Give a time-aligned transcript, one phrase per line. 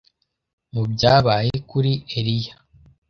[0.73, 2.55] mu byabaye kuri Eliya